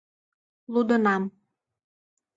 [0.73, 1.23] Лудынам.